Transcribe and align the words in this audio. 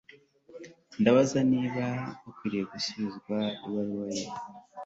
Ndibaza 0.99 1.39
niba 1.51 1.85
nkwiye 2.27 2.61
gusubiza 2.71 3.15
ibaruwa 3.67 4.05
ye 4.15 4.25